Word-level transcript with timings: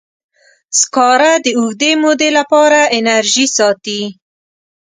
سکاره 0.79 1.33
د 1.45 1.47
اوږدې 1.59 1.91
مودې 2.01 2.29
لپاره 2.37 2.79
انرژي 2.97 3.45
ساتي. 3.57 4.01